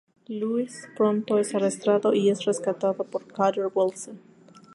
[0.29, 4.19] Louis pronto es arrestado y es rescatado por Carter Wilson.